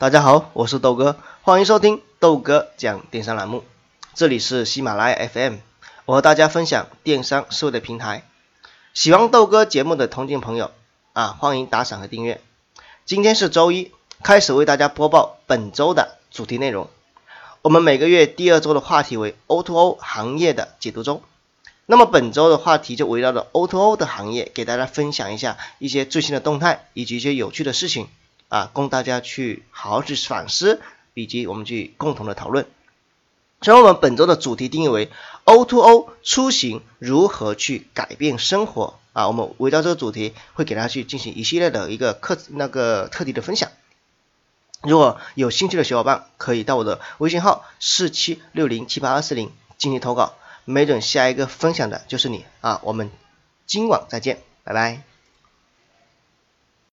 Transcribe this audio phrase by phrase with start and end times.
[0.00, 3.64] 大家好，我是豆哥，欢迎收听豆哥讲电商栏目。
[4.14, 5.56] 这里是喜马拉雅 FM，
[6.04, 8.22] 我和大家分享电商思维的平台。
[8.94, 10.70] 喜欢豆哥节目的同进朋友
[11.14, 12.40] 啊，欢迎打赏和订阅。
[13.06, 13.90] 今天是周一，
[14.22, 16.88] 开始为大家播报本周的主题内容。
[17.62, 21.22] 我们每个月第二周的话题为 O2O 行业的解读中。
[21.86, 28.06] 那么本周的话题就围绕着 O2O 的行业，给大家分享一下一些最新的动态以及一些有趣的事情。
[28.48, 30.80] 啊，供大家去好好去反思，
[31.14, 32.66] 以及我们去共同的讨论。
[33.60, 35.10] 所以，我们本周的主题定义为
[35.44, 39.26] O2O O 出行如何去改变生活啊？
[39.26, 43.70] 我们围绕这个主题，会给大家去进行一系列的一个课那个特地的分享。
[44.82, 50.34] 如果有兴趣的小伙伴，可以到我的微信号四七六零七八二四零进行投稿，
[50.64, 52.80] 没准下一个分享的就是你啊！
[52.84, 53.10] 我们
[53.66, 55.07] 今晚再见，拜拜。